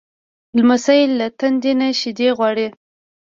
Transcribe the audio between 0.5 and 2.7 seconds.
لمسی له تندې نه شیدې غواړي.